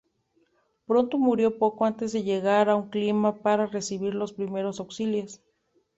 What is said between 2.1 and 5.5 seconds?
de llegar a una clínica para recibir los primeros auxilios.